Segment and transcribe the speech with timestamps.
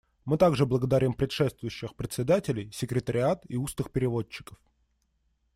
[0.25, 4.57] Мы также благодарим предшествующих председателей, секретариат и устных переводчиков.